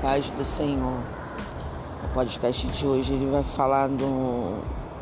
[0.00, 0.98] paz do Senhor.
[2.04, 4.58] O podcast de hoje ele vai falar do,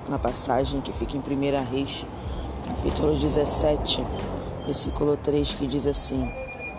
[0.09, 2.05] na passagem que fica em 1 Reis,
[2.67, 4.05] capítulo 17,
[4.67, 6.29] versículo 3, que diz assim: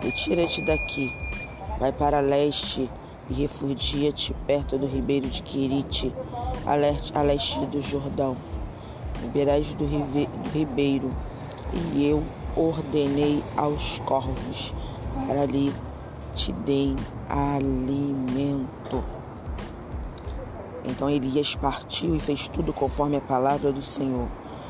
[0.02, 1.14] Retira-te daqui,
[1.78, 2.90] vai para leste
[3.30, 6.14] e refugia-te perto do ribeiro de Quirite,
[6.66, 8.36] a leste, do Jordão.
[9.22, 11.10] Liberais do, do ribeiro,
[11.94, 12.22] e eu
[12.54, 14.74] ordenei aos corvos
[15.26, 15.72] para ali
[16.34, 16.96] te deem
[17.28, 19.02] alimento.
[20.84, 24.28] Então Elias partiu e fez tudo conforme a palavra do Senhor.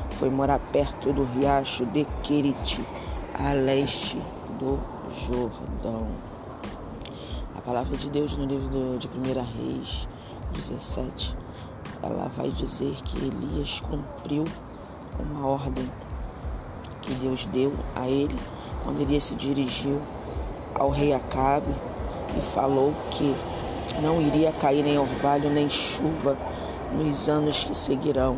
[0.09, 2.85] Foi morar perto do riacho de Querite,
[3.33, 4.17] a leste
[4.59, 4.77] do
[5.27, 6.09] Jordão.
[7.57, 10.07] A palavra de Deus no livro de 1 Reis
[10.53, 11.37] 17,
[12.03, 14.43] ela vai dizer que Elias cumpriu
[15.19, 15.87] uma ordem
[17.01, 18.35] que Deus deu a ele
[18.83, 19.99] quando Elias se dirigiu
[20.75, 21.73] ao rei Acabe
[22.37, 23.35] e falou que
[24.01, 26.37] não iria cair nem orvalho nem chuva
[26.93, 28.37] nos anos que seguirão.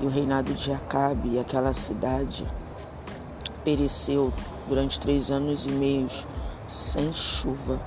[0.00, 2.46] E o reinado de Acabe e aquela cidade
[3.64, 4.32] pereceu
[4.68, 6.26] durante três anos e meios
[6.68, 7.80] sem chuva.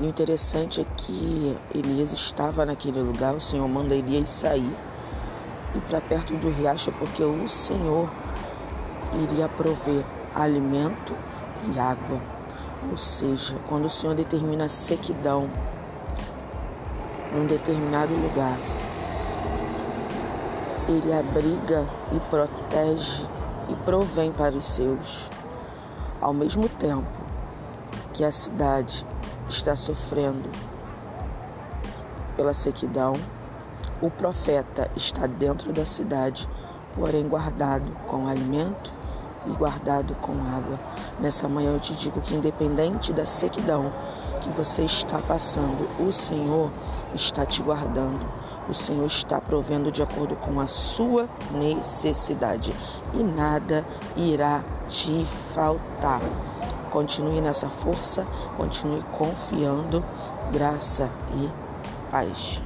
[0.00, 4.74] E o interessante é que Elias estava naquele lugar, o Senhor manda Elias sair
[5.74, 8.10] e para perto do riacho, porque o Senhor
[9.22, 11.14] iria prover alimento
[11.68, 12.20] e água.
[12.90, 15.48] Ou seja, quando o Senhor determina sequidão
[17.32, 18.56] num determinado lugar,
[20.88, 23.24] Ele abriga e protege
[23.68, 25.28] e provém para os seus.
[26.20, 27.06] Ao mesmo tempo
[28.12, 29.06] que a cidade
[29.48, 30.50] está sofrendo
[32.36, 33.14] pela sequidão,
[34.02, 36.48] o profeta está dentro da cidade,
[36.94, 38.99] porém guardado com alimento
[39.46, 40.78] e guardado com água.
[41.18, 43.90] Nessa manhã eu te digo que, independente da sequidão
[44.40, 46.70] que você está passando, o Senhor
[47.14, 48.20] está te guardando.
[48.68, 52.74] O Senhor está provendo de acordo com a sua necessidade
[53.14, 53.84] e nada
[54.16, 56.20] irá te faltar.
[56.90, 58.26] Continue nessa força,
[58.56, 60.04] continue confiando,
[60.52, 61.50] graça e
[62.10, 62.62] paz.